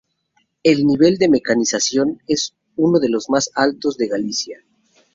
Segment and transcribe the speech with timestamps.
[0.63, 4.59] El nivel de mecanización es uno de los más altos de Galicia.